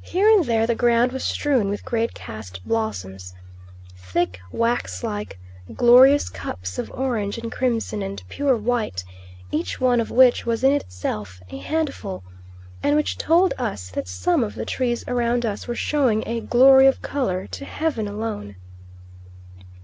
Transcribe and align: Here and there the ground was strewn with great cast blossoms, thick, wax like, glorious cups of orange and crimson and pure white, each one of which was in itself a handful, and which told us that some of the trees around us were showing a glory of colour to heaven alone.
Here 0.00 0.28
and 0.28 0.44
there 0.44 0.66
the 0.66 0.74
ground 0.74 1.12
was 1.12 1.22
strewn 1.22 1.68
with 1.68 1.84
great 1.84 2.14
cast 2.14 2.66
blossoms, 2.66 3.36
thick, 3.96 4.40
wax 4.50 5.04
like, 5.04 5.38
glorious 5.72 6.28
cups 6.28 6.80
of 6.80 6.90
orange 6.90 7.38
and 7.38 7.52
crimson 7.52 8.02
and 8.02 8.20
pure 8.28 8.56
white, 8.56 9.04
each 9.52 9.80
one 9.80 10.00
of 10.00 10.10
which 10.10 10.44
was 10.44 10.64
in 10.64 10.72
itself 10.72 11.40
a 11.50 11.58
handful, 11.58 12.24
and 12.82 12.96
which 12.96 13.16
told 13.16 13.54
us 13.56 13.88
that 13.90 14.08
some 14.08 14.42
of 14.42 14.56
the 14.56 14.66
trees 14.66 15.04
around 15.06 15.46
us 15.46 15.68
were 15.68 15.76
showing 15.76 16.26
a 16.26 16.40
glory 16.40 16.88
of 16.88 17.00
colour 17.00 17.46
to 17.52 17.64
heaven 17.64 18.08
alone. 18.08 18.56